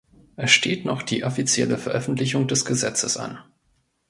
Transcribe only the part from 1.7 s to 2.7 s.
Veröffentlichung des